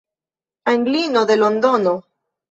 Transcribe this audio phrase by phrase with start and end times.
[0.71, 1.93] Anglino el Londono!